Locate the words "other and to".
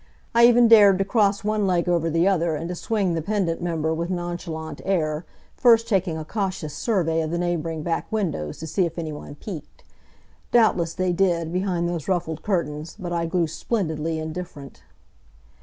2.27-2.73